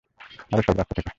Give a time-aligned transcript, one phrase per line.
[0.51, 1.09] আরে সর রাস্তা থেকে!